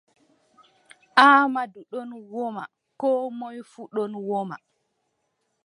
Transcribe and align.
Aamadu 1.25 1.79
ɗon 1.91 2.09
woma 2.33 2.63
Koo 2.99 3.21
moy 3.39 3.57
fuu 3.71 3.87
ɗon 3.95 4.11
woma. 4.29 4.55